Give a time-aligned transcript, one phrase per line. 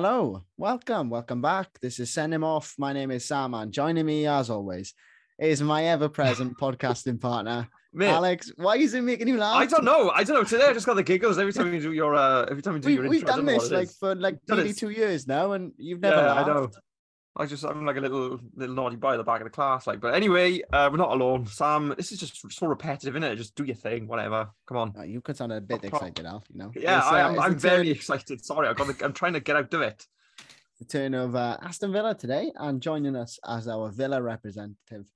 [0.00, 1.80] Hello, welcome, welcome back.
[1.80, 2.76] This is Send Him Off.
[2.78, 4.94] My name is Sam, and joining me as always
[5.40, 8.52] is my ever-present podcasting partner, Mate, Alex.
[8.54, 9.56] Why is it making you laugh?
[9.56, 10.10] I don't know.
[10.10, 10.44] I don't know.
[10.44, 12.80] Today I just got the giggles every time you do your uh every time you
[12.80, 13.38] do We, your we've intro.
[13.38, 13.96] Done this like is.
[13.96, 16.48] for like nearly two years now, and you've never yeah, laughed.
[16.48, 16.70] I know.
[17.38, 19.86] I just I'm like a little little naughty boy at the back of the class.
[19.86, 21.46] Like, but anyway, uh, we're not alone.
[21.46, 23.36] Sam, this is just so repetitive, isn't it?
[23.36, 24.48] Just do your thing, whatever.
[24.66, 24.94] Come on.
[24.98, 26.44] Uh, you could sound a bit Pro- pro- excited, Alf.
[26.52, 26.72] You know.
[26.74, 27.40] Yeah, It's, I uh, am.
[27.40, 28.44] I'm very turn- excited.
[28.44, 28.88] Sorry, I got.
[28.88, 30.04] The, I'm trying to get out of it.
[30.80, 35.06] the turn of uh, Aston Villa today, and joining us as our Villa representative.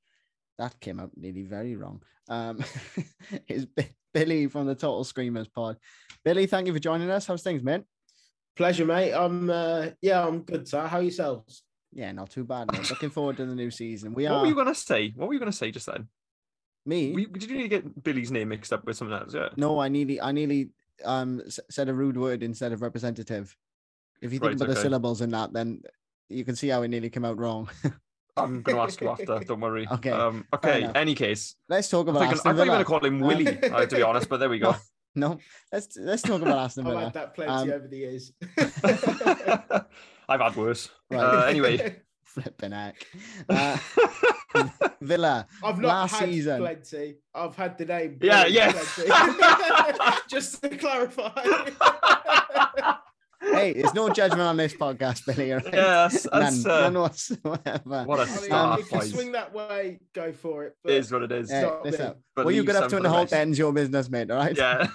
[0.58, 2.02] That came out nearly very wrong.
[2.28, 2.62] Um,
[3.48, 5.76] is Bi- Billy from the Total Screamers pod.
[6.24, 7.26] Billy, thank you for joining us.
[7.26, 7.82] How's things, mate?
[8.54, 9.12] Pleasure, mate.
[9.12, 10.86] I'm uh yeah, I'm good, sir.
[10.86, 11.64] How yourselves?
[11.92, 12.72] Yeah, not too bad.
[12.72, 12.88] Mate.
[12.90, 14.14] Looking forward to the new season.
[14.14, 15.12] We What are were you gonna say?
[15.16, 16.08] What were you gonna say just then?
[16.84, 17.12] me.
[17.12, 19.34] We, did you need to get Billy's name mixed up with something else?
[19.34, 19.50] Yeah.
[19.56, 20.70] No, I nearly, I nearly
[21.04, 23.56] um said a rude word instead of representative.
[24.20, 25.82] If you think Right, about the syllables in that, then
[26.28, 27.68] you can see how it nearly came out wrong.
[28.36, 29.38] I'm gonna ask you after.
[29.46, 29.86] Don't worry.
[29.92, 30.46] Okay, Um.
[30.54, 30.88] Okay.
[30.94, 33.62] Any case, Let's talk I about thought you Aston were gonna call him Willie.
[33.62, 34.74] uh, to be honest, but there we go.
[35.14, 35.38] No,
[35.70, 36.96] let's let's talk about Aston Villa.
[36.96, 38.32] I've had that plenty Um, over the years.
[40.32, 40.88] I've had worse.
[41.10, 41.20] Right.
[41.20, 43.06] Uh, anyway, Flipping heck.
[43.46, 43.76] Uh,
[45.02, 45.46] Villa.
[45.62, 47.16] I've not last had season- plenty.
[47.34, 48.18] I've had the name.
[48.22, 48.72] Yeah, yeah.
[50.30, 51.30] Just to clarify.
[53.42, 55.52] Hey, there's no judgment on this podcast, Billy.
[55.52, 55.74] all right?
[55.74, 58.04] yeah, that's, that's, none, uh, none whatsoever.
[58.06, 60.76] what a I mean, start, if you swing that way, go for it.
[60.86, 61.50] It is what it is.
[61.50, 62.14] Hey, listen, me.
[62.34, 64.08] But what you leave got up to for in the the whole end's your business,
[64.08, 64.30] mate.
[64.30, 64.56] All right.
[64.56, 64.86] Yeah.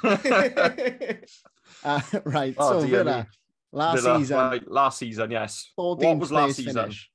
[1.84, 2.56] Uh, right.
[2.58, 3.12] Oh, so dear me.
[3.12, 3.28] Villa,
[3.72, 5.72] last Villa, season, right, last season, yes.
[5.76, 6.76] What was last season?
[6.76, 7.10] finish.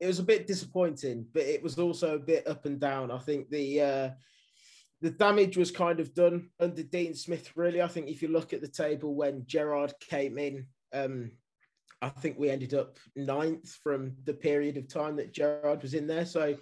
[0.00, 3.10] it was a bit disappointing, but it was also a bit up and down.
[3.10, 4.10] I think the uh,
[5.00, 7.50] the damage was kind of done under Dean Smith.
[7.56, 11.32] Really, I think if you look at the table when Gerrard came in, um,
[12.00, 16.06] I think we ended up ninth from the period of time that Gerrard was in
[16.06, 16.26] there.
[16.26, 16.56] So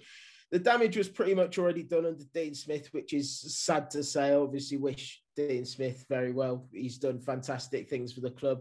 [0.52, 4.34] the damage was pretty much already done under Dean Smith, which is sad to say.
[4.34, 6.68] Obviously wish Dean Smith very well.
[6.70, 8.60] He's done fantastic things for the club.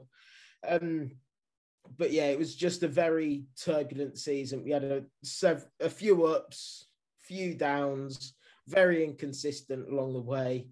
[0.68, 1.12] Um,
[1.97, 4.63] but yeah, it was just a very turbulent season.
[4.63, 6.88] We had a sev- a few ups,
[7.18, 8.35] few downs,
[8.69, 10.68] very inconsistent along the way.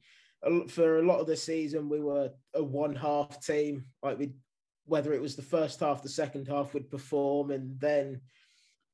[0.70, 3.84] For a lot of the season, we were a one half team.
[4.02, 4.32] Like we,
[4.86, 8.22] whether it was the first half, the second half, would perform, and then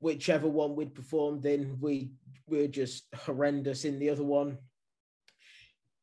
[0.06, 2.12] whichever one we'd performed in, we,
[2.46, 4.56] we were just horrendous in the other one.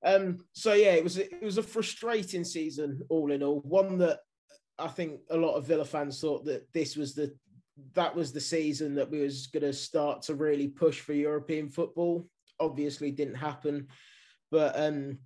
[0.04, 3.60] Um, so yeah, it was it was a frustrating season all in all.
[3.60, 4.18] One that
[4.76, 7.32] I think a lot of Villa fans thought that this was the
[7.94, 11.68] that was the season that we was going to start to really push for European
[11.68, 12.26] football.
[12.58, 13.86] Obviously, didn't happen,
[14.50, 15.20] but um,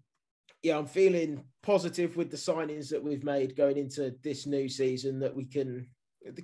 [0.63, 5.19] yeah, I'm feeling positive with the signings that we've made going into this new season
[5.21, 5.89] that we can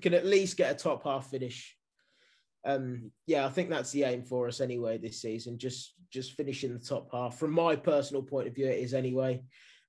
[0.00, 1.76] can at least get a top half finish.
[2.64, 5.58] Um, yeah, I think that's the aim for us anyway this season.
[5.58, 7.38] Just just finishing the top half.
[7.38, 9.42] From my personal point of view, it is anyway.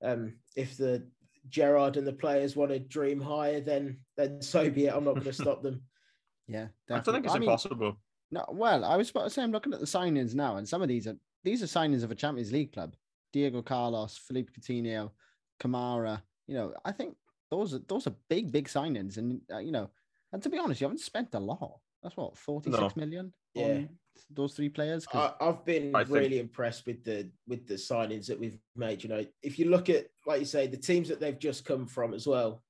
[0.03, 1.07] Um, if the
[1.49, 4.93] Gerrard and the players want to dream higher, then then so be it.
[4.93, 5.81] I'm not going to stop them.
[6.45, 7.97] Yeah, I don't think it's I mean, impossible.
[8.29, 10.81] No, well, I was about to say I'm looking at the signings now, and some
[10.81, 12.97] of these are these are signings of a Champions League club.
[13.31, 15.11] Diego Carlos, Philippe Coutinho,
[15.61, 16.21] Kamara.
[16.47, 17.15] You know, I think
[17.49, 19.89] those are those are big, big signings, and uh, you know,
[20.33, 21.79] and to be honest, you haven't spent a lot.
[22.03, 23.63] That's what forty six million No.
[23.63, 23.85] on Yeah.
[24.29, 25.07] those three players.
[25.13, 29.03] I, I've been I think- really impressed with the with the signings that we've made.
[29.03, 31.87] You know, if you look at like you say, the teams that they've just come
[31.87, 32.61] from as well,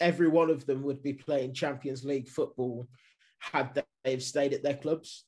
[0.00, 2.88] every one of them would be playing Champions League football
[3.38, 5.24] had they've stayed at their clubs.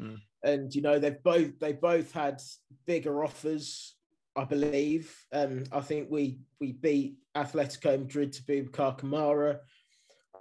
[0.00, 0.18] Mm.
[0.44, 2.40] And you know, they've both they both had
[2.86, 3.94] bigger offers,
[4.36, 5.14] I believe.
[5.32, 9.60] Um, I think we we beat Atletico Madrid to Boubacar Kamara.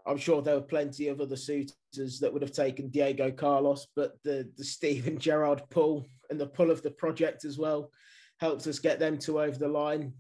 [0.08, 4.14] I'm sure there were plenty of other suitors that would have taken Diego Carlos, but
[4.24, 7.92] the the Steven Gerrard pull and the pull of the project as well
[8.40, 10.14] helped us get them to over the line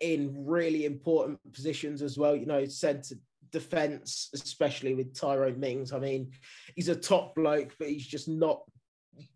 [0.00, 2.36] in really important positions as well.
[2.36, 3.16] You know, centre
[3.52, 5.92] defence, especially with Tyrone Mings.
[5.92, 6.32] I mean,
[6.74, 8.62] he's a top bloke, but he's just not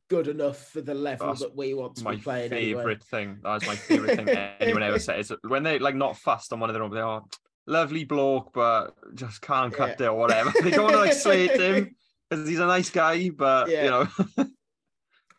[0.08, 2.50] good enough for the level That's that we want to My be playing.
[2.50, 2.98] favorite Anyway.
[3.10, 3.38] thing.
[3.42, 4.28] That's my favorite thing
[4.60, 5.32] anyone ever says.
[5.46, 7.22] When they like not fast on one of their own, they are
[7.70, 10.06] lovely bloke, but just can't cut Yeah.
[10.06, 10.52] it or whatever.
[10.62, 11.94] They don't want to like slate him
[12.30, 13.84] because he's a nice guy, but Yeah.
[13.84, 14.46] you know,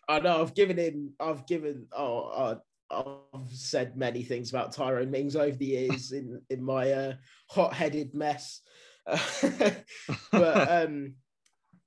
[0.07, 5.35] I know I've given him, I've given, oh, I've said many things about Tyrone Mings
[5.35, 7.13] over the years in in my uh,
[7.49, 8.61] hot-headed mess,
[9.05, 9.85] but
[10.33, 11.15] um,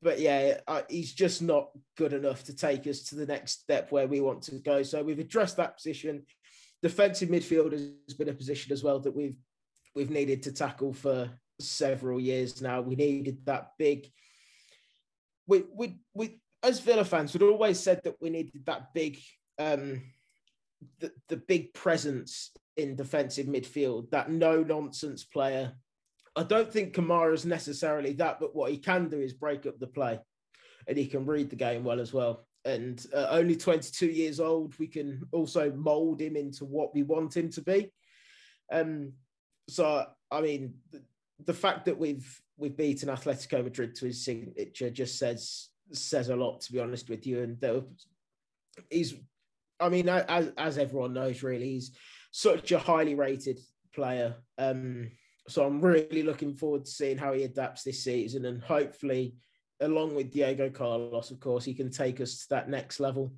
[0.01, 3.91] but yeah, uh, he's just not good enough to take us to the next step
[3.91, 4.83] where we want to go.
[4.83, 6.25] So we've addressed that position.
[6.83, 9.39] Defensive midfield has been a position as well that we've
[9.95, 11.31] we've needed to tackle for
[11.61, 12.81] several years now.
[12.81, 14.11] We needed that big.
[15.47, 19.19] We we we as Villa fans, we'd always said that we needed that big,
[19.59, 20.03] um,
[21.01, 25.73] the the big presence in defensive midfield, that no nonsense player.
[26.37, 29.87] I don't think Kamara's necessarily that, but what he can do is break up the
[29.87, 30.19] play,
[30.89, 32.47] and he can read the game well as well.
[32.65, 37.37] And uh, only 22 years old, we can also mold him into what we want
[37.37, 37.93] him to be.
[38.73, 39.13] Um,
[39.69, 41.03] so I mean, the,
[41.45, 46.37] the fact that we've we've beaten Atletico Madrid to his signature just says says a
[46.37, 47.43] lot, to be honest with you.
[47.43, 47.83] And there,
[48.91, 49.15] he's,
[49.81, 51.93] I mean, as as everyone knows, really, he's
[52.31, 53.61] such a highly rated
[53.95, 54.37] player.
[54.59, 55.11] Um,
[55.49, 59.35] so I'm really looking forward to seeing how he adapts this season, and hopefully,
[59.81, 63.33] along with Diego Carlos, of course, he can take us to that next level.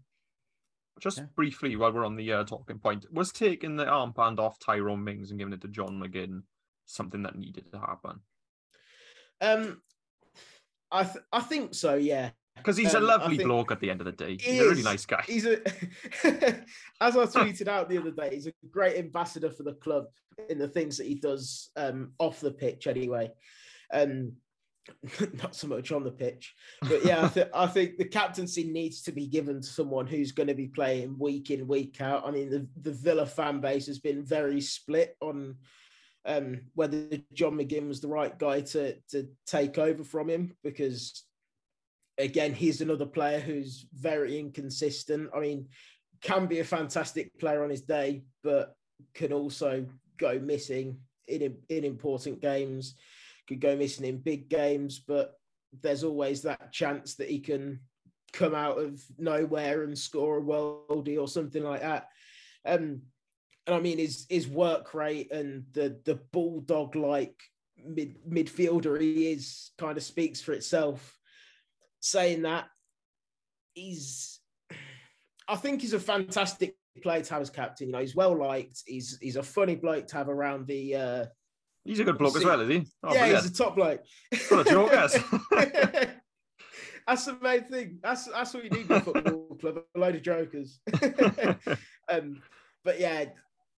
[1.00, 1.24] Just yeah.
[1.34, 5.30] briefly, while we're on the uh, talking point, was taking the armband off Tyrone Mings
[5.30, 6.42] and giving it to John McGinn
[6.86, 8.20] something that needed to happen?
[9.40, 9.82] Um,
[10.90, 11.96] I th- I think so.
[11.96, 12.30] Yeah.
[12.56, 14.38] Because he's um, a lovely bloke at the end of the day.
[14.40, 15.22] He's a really nice guy.
[15.26, 15.58] He's a,
[17.02, 20.06] as I tweeted out the other day, he's a great ambassador for the club
[20.48, 23.30] in the things that he does um, off the pitch, anyway.
[23.92, 24.32] Um,
[25.42, 29.02] not so much on the pitch, but yeah, I, th- I, think the captaincy needs
[29.02, 32.26] to be given to someone who's going to be playing week in, week out.
[32.26, 35.56] I mean, the, the Villa fan base has been very split on
[36.26, 41.24] um, whether John McGinn was the right guy to to take over from him because
[42.18, 45.30] again he's another player who's very inconsistent.
[45.34, 45.68] I mean,
[46.20, 48.74] can be a fantastic player on his day, but
[49.14, 49.86] can also
[50.18, 50.98] go missing
[51.28, 52.94] in in important games.
[53.48, 55.34] Could go missing in big games, but
[55.82, 57.80] there's always that chance that he can
[58.32, 62.08] come out of nowhere and score a worldie or something like that.
[62.64, 63.02] Um,
[63.66, 67.34] and I mean his his work rate and the the bulldog like
[67.84, 71.16] mid midfielder he is kind of speaks for itself.
[72.00, 72.66] Saying that,
[73.74, 74.40] he's
[75.48, 77.88] I think he's a fantastic player to have as captain.
[77.88, 78.82] You know, he's well liked.
[78.86, 80.94] He's he's a funny bloke to have around the.
[80.94, 81.26] Uh,
[81.86, 82.86] he's a good bloke as well, is he?
[83.02, 83.42] Oh, yeah, brilliant.
[83.42, 84.02] he's a top bloke.
[84.34, 85.16] Full of jokers.
[87.06, 87.98] that's the main thing.
[88.02, 89.78] That's that's what you need in a football club.
[89.94, 90.80] A load of jokers.
[92.08, 92.42] um,
[92.84, 93.26] but yeah,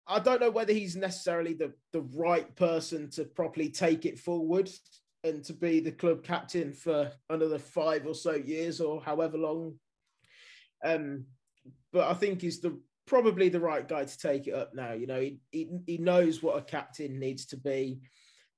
[0.07, 4.69] I don't know whether he's necessarily the, the right person to properly take it forward
[5.23, 9.75] and to be the club captain for another five or so years or however long.
[10.83, 11.25] Um,
[11.91, 14.93] but I think he's the probably the right guy to take it up now.
[14.93, 18.01] You know, he, he, he knows what a captain needs to be,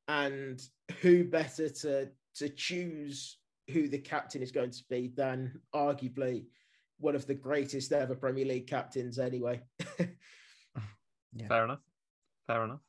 [0.09, 0.61] and
[1.01, 3.37] who better to to choose
[3.71, 6.45] who the captain is going to be than arguably
[6.99, 9.61] one of the greatest ever Premier League captains, anyway.
[11.33, 11.47] Yeah.
[11.47, 11.79] Fair enough.
[12.47, 12.79] Fair enough.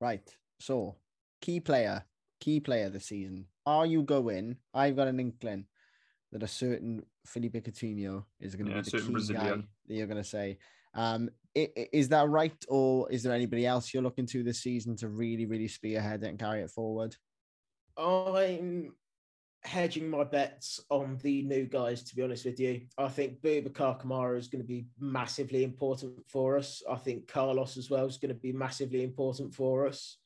[0.00, 0.36] Right.
[0.60, 0.96] So,
[1.40, 2.04] key player,
[2.40, 3.46] key player this season.
[3.66, 4.56] Are you going?
[4.72, 5.66] I've got an inkling
[6.32, 9.60] that a certain Philippe Coutinho is going to yeah, be the key Brazilian.
[9.60, 10.58] guy that you're going to say.
[10.94, 15.08] Um, is that right, or is there anybody else you're looking to this season to
[15.08, 17.16] really, really spearhead and carry it forward?
[17.96, 18.92] I'm
[19.64, 22.82] hedging my bets on the new guys, to be honest with you.
[22.96, 26.82] I think Boubacar Kamara is going to be massively important for us.
[26.88, 30.18] I think Carlos as well is going to be massively important for us.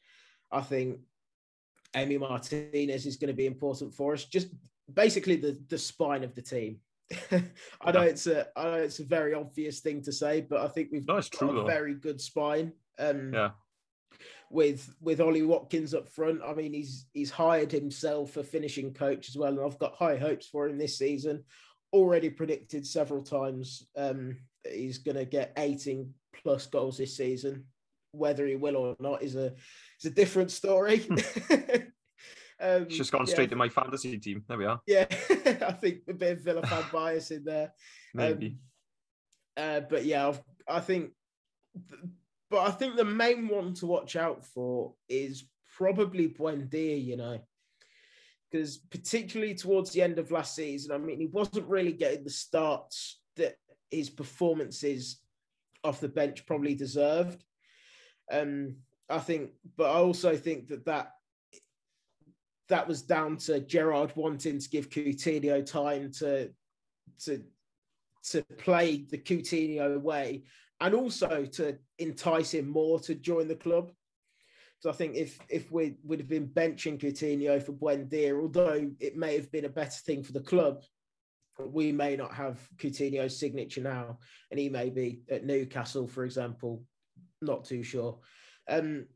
[0.50, 0.98] I think
[1.94, 4.24] Emi Martinez is going to be important for us.
[4.24, 4.48] Just
[4.92, 6.80] basically the, the spine of the team.
[7.82, 10.68] I know it's a I know it's a very obvious thing to say, but I
[10.68, 11.66] think we've no, got a though.
[11.66, 12.72] very good spine.
[12.98, 13.50] Um, yeah
[14.52, 16.40] with with Ollie Watkins up front.
[16.46, 20.16] I mean, he's he's hired himself a finishing coach as well, and I've got high
[20.16, 21.42] hopes for him this season.
[21.92, 24.36] Already predicted several times um,
[24.70, 27.64] he's going to get 18 plus goals this season.
[28.12, 29.54] Whether he will or not is a
[30.00, 31.06] is a different story.
[32.62, 33.50] um, just gone straight yeah.
[33.50, 34.44] to my fantasy team.
[34.48, 34.80] There we are.
[34.86, 37.72] Yeah, I think a bit of Villa fan bias in there.
[38.14, 38.58] Maybe.
[39.56, 41.10] Um, uh, but yeah, I've, I think
[42.50, 45.44] but I think the main one to watch out for is
[45.76, 47.38] probably Buendia, you know,
[48.50, 52.30] because particularly towards the end of last season, I mean, he wasn't really getting the
[52.30, 53.56] starts that
[53.90, 55.20] his performances
[55.82, 57.42] off the bench probably deserved.
[58.30, 58.76] Um,
[59.08, 61.12] I think, but I also think that that
[62.68, 66.50] that was down to Gerrard wanting to give Coutinho time to
[67.24, 67.42] to
[68.30, 70.44] to play the Coutinho way
[70.80, 73.92] and also to entice him more to join the club.
[74.80, 79.16] So I think if if we would have been benching Coutinho for Buendia, although it
[79.16, 80.82] may have been a better thing for the club,
[81.58, 84.18] we may not have Coutinho's signature now,
[84.50, 86.82] and he may be at Newcastle, for example.
[87.40, 88.18] Not too sure.
[88.68, 89.06] Um,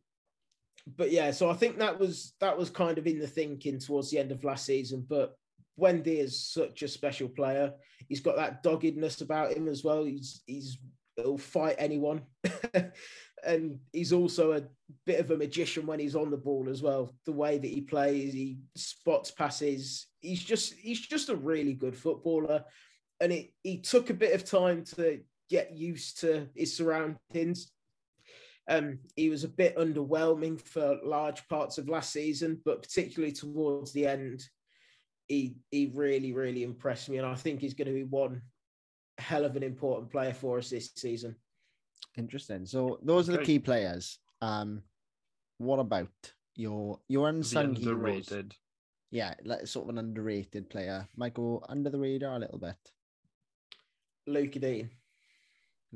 [0.87, 4.11] but yeah, so I think that was that was kind of in the thinking towards
[4.11, 5.05] the end of last season.
[5.09, 5.37] But
[5.79, 7.73] Buendia is such a special player.
[8.09, 10.05] He's got that doggedness about him as well.
[10.05, 10.79] He's he's
[11.17, 12.23] he'll fight anyone.
[13.45, 14.63] and he's also a
[15.05, 17.13] bit of a magician when he's on the ball as well.
[17.25, 20.07] The way that he plays, he spots passes.
[20.21, 22.65] He's just he's just a really good footballer.
[23.21, 27.73] And it he took a bit of time to get used to his surroundings.
[28.69, 33.93] Um, he was a bit underwhelming for large parts of last season, but particularly towards
[33.93, 34.43] the end,
[35.29, 38.43] he he really really impressed me, and I think he's going to be one
[39.19, 41.37] hell of an important player for us this season.
[42.17, 42.67] Interesting.
[42.67, 44.19] So those are the key players.
[44.41, 44.83] Um,
[45.59, 46.09] what about
[46.55, 47.93] your your The unsung heroes?
[48.33, 48.55] underrated.
[49.11, 51.07] Yeah, like sort of an underrated player.
[51.17, 52.77] Might go under the radar a little bit.
[54.27, 54.91] Lucas Digne.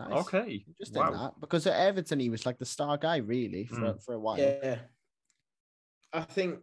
[0.09, 0.27] Nice.
[0.27, 0.65] Okay.
[0.79, 1.11] Just Wow.
[1.11, 4.03] that because at Everton he was like the star guy really for Mm.
[4.03, 4.39] for a while.
[4.39, 4.79] Yeah.
[6.13, 6.61] I think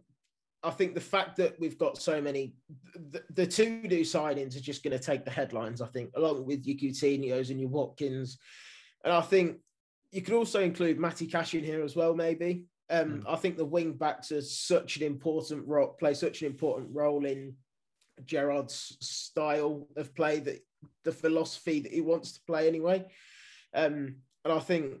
[0.64, 2.54] I think the fact that we've got so many
[2.94, 6.46] the, the two new signings are just going to take the headlines, I think, along
[6.46, 8.38] with your Coutinho's and your Watkins.
[9.04, 9.58] And I think
[10.10, 12.64] you could also include Matty Cash in here as well, maybe.
[12.90, 16.88] Um, I think the wing backs are such an important role, play such an important
[16.92, 17.54] role in
[18.24, 20.58] Gerrard's style of play that
[21.04, 23.04] the philosophy that he wants to play anyway.
[23.74, 24.94] Um, and I think,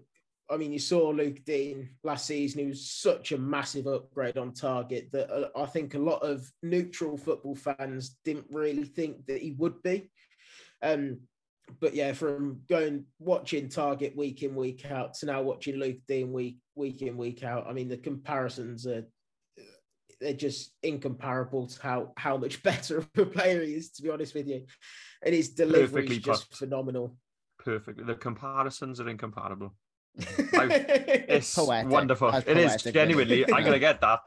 [0.50, 4.52] I mean, you saw Lucas Digne last season, he was such a massive upgrade on
[4.52, 9.42] Targett that uh, I think a lot of neutral football fans didn't really think that
[9.42, 10.10] he would be.
[10.82, 11.20] Um,
[11.80, 16.32] but yeah, from going watching Targett week in week out to now watching Lucas Digne
[16.32, 19.04] week week in week out, I mean the comparisons are
[20.20, 23.90] they're just incomparable to how how much better of a player he is.
[23.92, 24.64] To be honest with you,
[25.22, 26.58] and his delivery Perfectly is just put.
[26.58, 27.16] phenomenal.
[27.58, 28.06] Perfect.
[28.06, 29.74] The comparisons are incomparable.
[30.50, 31.90] It's Poetic.
[31.90, 32.32] wonderful.
[32.32, 33.40] That's It is poetic, genuinely.
[33.42, 33.52] really.
[33.52, 34.20] I'm gonna get that.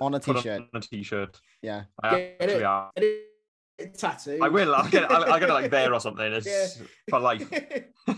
[0.00, 0.60] On a Put t-shirt.
[0.62, 1.40] on a t-shirt.
[1.62, 1.84] Yeah.
[2.02, 3.92] I Get actually am.
[3.96, 4.38] tattoo.
[4.42, 4.74] I will.
[4.74, 5.10] I'll get.
[5.10, 6.32] I'll, I'll get it like there or something.
[6.32, 6.86] It's Yeah.
[7.10, 7.48] for life.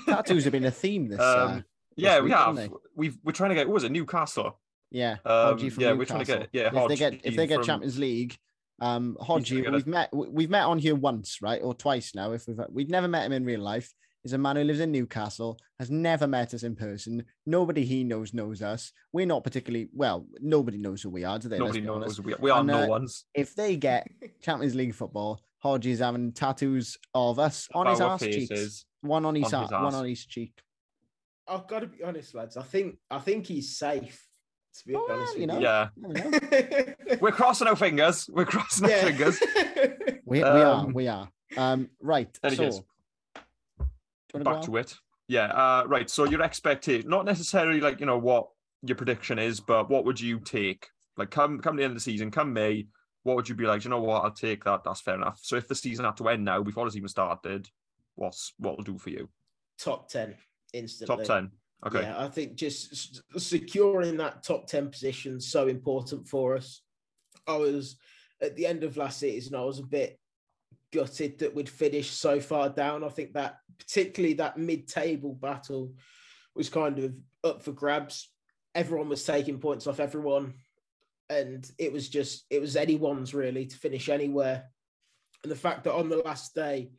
[0.07, 1.19] Tattoos have been a theme this.
[1.21, 1.65] uh, Um,
[1.97, 2.73] yeah, we week, haven't have.
[2.95, 3.19] We've.
[3.25, 3.67] We're trying to get.
[3.67, 3.93] What was it?
[3.93, 4.59] Newcastle.
[4.91, 5.17] Yeah.
[5.25, 6.49] Um, Hodgie from yeah, we're trying to get.
[6.53, 8.37] Yeah, if they get if they get from- Champions League,
[8.81, 12.33] um, gonna Hodgie, we've met we- we've met on here once, right, or twice now.
[12.33, 13.93] If we've we've never met him in real life.
[14.23, 17.25] He's a man who lives in Newcastle, has never met us in person.
[17.47, 18.93] Nobody he knows knows us.
[19.15, 20.27] We're not particularly well.
[20.43, 21.59] Nobody knows who we are, do they?
[21.59, 22.19] Nobody be honest.
[22.19, 22.27] knows.
[22.27, 23.25] We, we are And, no uh, ones.
[23.33, 24.07] If they get
[24.43, 28.85] Champions League football, Hodgie's having tattoos of us on his Our arse cheeks.
[29.01, 30.53] One on his, on ar- his one on each cheek.
[31.49, 32.59] I've got to be honest, lads.
[32.59, 34.23] I think I think he's safe.
[34.79, 35.59] To be Oh, well, you know.
[35.59, 37.15] Yeah, know.
[37.21, 38.29] we're crossing our fingers.
[38.33, 39.39] We're crossing our fingers.
[40.27, 41.29] We, we are, Um, we are.
[41.57, 42.29] Um, right.
[42.37, 42.85] So, do anyways, you
[44.33, 44.95] want to back to it.
[45.27, 45.47] Yeah.
[45.47, 46.09] Uh, right.
[46.09, 48.47] So your expectation, not necessarily like you know what
[48.83, 50.87] your prediction is, but what would you take?
[51.17, 52.87] Like come come the end of the season, come May,
[53.25, 53.83] what would you be like?
[53.83, 54.23] "Do You know what?
[54.23, 54.85] I'll take that.
[54.85, 55.41] That's fair enough.
[55.43, 57.69] So if the season had to end now before it's even started,
[58.15, 59.29] what's what will do for you?
[59.79, 60.37] top ten
[60.73, 61.17] instantly.
[61.17, 61.51] Top ten.
[61.87, 62.03] Okay.
[62.03, 66.83] Yeah, I think just securing that top 10 position is so important for us.
[67.47, 67.97] I was
[68.43, 70.19] at the end of last season, I was a bit
[70.93, 73.05] gutted that we'd finished so far down.
[73.05, 75.95] I think that particularly that mid-table battle
[76.55, 78.31] was kind of up for grabs.
[78.75, 80.55] Everyone was taking points off everyone.
[81.29, 84.65] And it was just it was anyone's really to finish anywhere.
[85.43, 86.91] And the fact that on the last day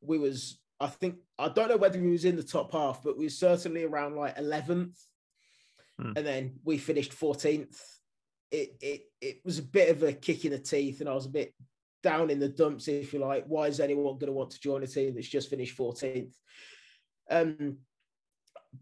[0.00, 3.16] we was I think I don't know whether he was in the top half, but
[3.16, 4.98] we were certainly around like 11th.
[6.00, 6.12] Hmm.
[6.16, 7.80] And then we finished 14th.
[8.50, 11.26] It it it was a bit of a kick in the teeth, and I was
[11.26, 11.54] a bit
[12.02, 13.44] down in the dumps, if you like.
[13.46, 16.34] Why is anyone going to want to join a team that's just finished 14th?
[17.30, 17.78] Um,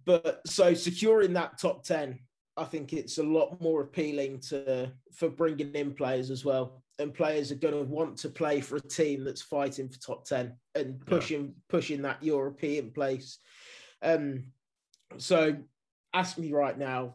[0.07, 2.19] but so securing that top 10,
[2.57, 6.83] I think it's a lot more appealing to for bringing in players as well.
[7.00, 10.25] And players are going to want to play for a team that's fighting for top
[10.26, 13.38] 10 and pushing pushing that European place.
[14.02, 14.52] Um,
[15.16, 15.57] so
[16.12, 17.14] ask me right now,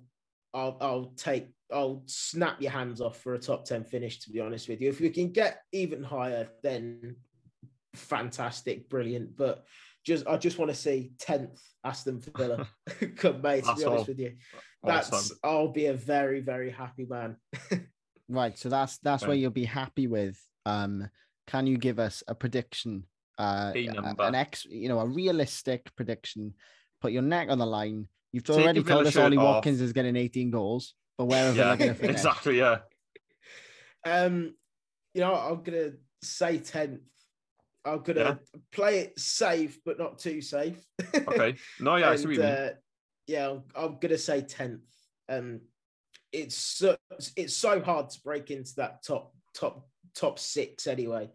[0.53, 4.39] I'll I'll take I'll snap your hands off for a top 10 finish, to be
[4.39, 4.89] honest with you.
[4.89, 7.15] If we can get even higher, then
[7.95, 9.35] fantastic, brilliant.
[9.37, 9.65] But
[10.05, 12.67] just I just want to see 10th Aston Villa
[13.17, 14.05] come May, to That's be honest all.
[14.05, 14.33] with you.
[14.83, 15.37] That's Awesome.
[15.43, 17.37] I'll be a very, very happy man.
[18.27, 18.57] Right.
[18.57, 20.39] So that's that's where you'll be happy with.
[20.65, 21.09] Um,
[21.47, 23.03] can you give us a prediction?
[23.37, 24.23] Uh, A a- number.
[24.23, 26.53] an ex, you know, a realistic prediction.
[27.01, 28.07] Put your neck on the line.
[28.31, 29.55] You've Take already told us Ollie off.
[29.55, 31.75] Watkins is getting 18 goals, but where are Villa Yeah.
[31.77, 32.15] going to finish?
[32.15, 32.57] Exactly.
[32.57, 32.77] Yeah.
[34.05, 34.55] Um,
[35.13, 35.91] you know, I'm gonna
[36.21, 36.99] say 10th.
[37.85, 38.39] I'm gonna
[38.71, 40.83] play it safe, but not too safe.
[41.15, 41.55] Okay.
[41.79, 41.95] No.
[41.97, 42.09] Yeah.
[42.09, 42.69] I see what you And, mean.
[42.69, 42.73] uh,
[43.27, 44.81] yeah, I'm, I'm gonna say tenth.
[45.29, 45.61] Um,
[46.35, 46.97] it's so,
[47.35, 51.29] it's so hard to break into that top top top six anyway.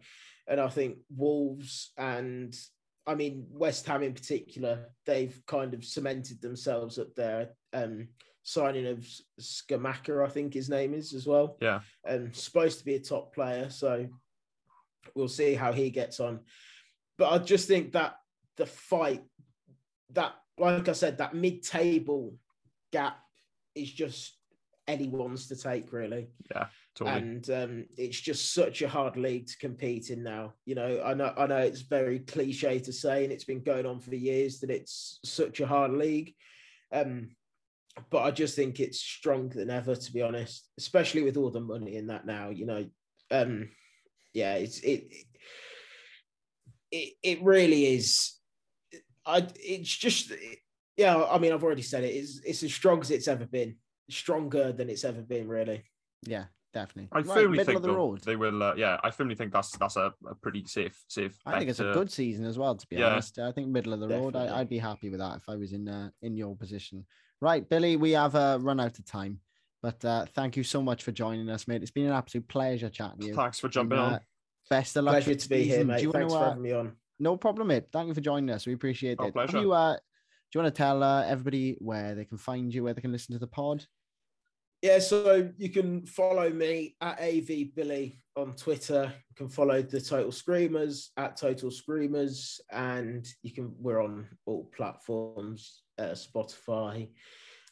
[0.47, 2.55] And I think Wolves and
[3.07, 7.49] I mean West Ham in particular, they've kind of cemented themselves up there.
[7.73, 8.09] Um,
[8.43, 9.07] signing of
[9.39, 11.57] Scamacca, I think his name is as well.
[11.61, 11.81] Yeah.
[12.05, 13.69] And supposed to be a top player.
[13.69, 14.07] So
[15.15, 16.39] we'll see how he gets on.
[17.17, 18.15] But I just think that
[18.57, 19.23] the fight,
[20.13, 22.35] that, like I said, that mid table
[22.91, 23.17] gap
[23.75, 24.37] is just
[24.87, 26.27] anyone's to take, really.
[26.53, 26.67] Yeah.
[26.93, 27.17] Totally.
[27.17, 30.55] And um, it's just such a hard league to compete in now.
[30.65, 33.85] You know, I know, I know it's very cliche to say, and it's been going
[33.85, 36.33] on for years that it's such a hard league.
[36.91, 37.29] Um,
[38.09, 41.61] but I just think it's stronger than ever, to be honest, especially with all the
[41.61, 42.49] money in that now.
[42.49, 42.85] You know,
[43.31, 43.69] um,
[44.33, 45.13] yeah, it's it,
[46.91, 48.33] it, it really is.
[49.25, 50.33] I, it's just,
[50.97, 51.23] yeah.
[51.23, 52.15] I mean, I've already said it.
[52.15, 53.75] It's it's as strong as it's ever been,
[54.11, 55.83] stronger than it's ever been, really.
[56.23, 57.09] Yeah, definitely.
[57.11, 58.21] I Right, firmly middle think of the road.
[58.21, 58.61] they will.
[58.61, 61.37] Uh, yeah, I firmly think that's that's a, a pretty safe safe.
[61.45, 62.75] I think bet it's a good season as well.
[62.75, 63.07] To be Yeah.
[63.13, 64.33] honest, I think middle of the road.
[64.33, 64.55] Definitely.
[64.55, 67.05] I, I'd be happy with that if I was in uh, in your position.
[67.41, 69.39] Right, Billy, we have uh, run out of time,
[69.81, 71.81] but uh, thank you so much for joining us, mate.
[71.81, 73.33] It's been an absolute pleasure chatting to you.
[73.33, 74.13] Thanks for jumping And, on.
[74.13, 74.19] uh,
[74.69, 75.13] Best of luck.
[75.13, 75.97] Pleasure for to the be here, mate.
[75.97, 76.95] Do you Thanks wanna, for uh, having me on.
[77.19, 77.85] No problem, mate.
[77.91, 78.67] Thank you for joining us.
[78.67, 79.35] We appreciate Our it.
[79.35, 79.59] Have pleasure.
[79.59, 79.99] You, uh, do
[80.59, 83.33] you want to tell uh, everybody where they can find you, where they can listen
[83.33, 83.85] to the pod?
[84.81, 89.13] Yeah, so you can follow me at AV Billy on Twitter.
[89.29, 94.71] You can follow the Total Screamers at Total Screamers, and you can we're on all
[94.75, 97.09] platforms, uh, Spotify,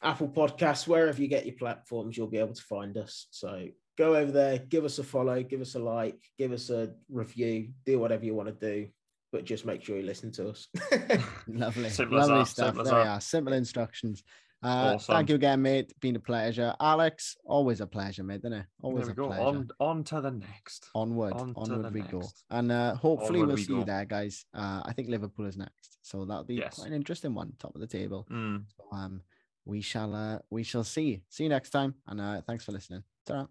[0.04, 3.28] Apple Podcasts, wherever you get your platforms, you'll be able to find us.
[3.32, 6.92] So go over there, give us a follow, give us a like, give us a
[7.10, 8.88] review, do whatever you want to do,
[9.32, 10.68] but just make sure you listen to us.
[11.48, 12.68] Lovely, Simple lovely that, stuff.
[12.68, 13.20] simple there we are.
[13.22, 14.24] Simple instructions.
[14.62, 15.16] Uh, Awesome.
[15.16, 15.94] Thank you again, mate.
[16.02, 16.76] Been a pleasure.
[16.82, 18.42] Alex, always a pleasure, mate.
[18.42, 18.66] Isn't it?
[18.82, 19.28] Always a go.
[19.28, 19.42] pleasure.
[19.44, 20.90] On on to the next.
[20.94, 24.46] Onward, On onward we go, and uh, hopefully Onward we'll we see you there, guys.
[24.54, 26.76] Uh, I think Liverpool is next, so that'll be Yes.
[26.76, 28.28] quite an interesting one, top of the table.
[28.30, 28.66] Mm.
[28.76, 29.22] So, um,
[29.66, 31.24] we shall, uh, we shall see.
[31.30, 33.04] See you next time, and uh, thanks for listening.
[33.26, 33.48] ta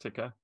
[0.00, 0.34] Take care.